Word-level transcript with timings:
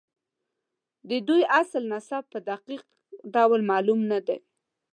د 1.09 1.11
دوی 1.27 1.41
اصل 1.61 1.81
نسب 1.91 2.23
په 2.33 2.39
دقیق 2.49 2.83
ډول 3.33 3.59
معلوم 3.69 3.99
نه 4.11 4.19
دی. 4.27 4.39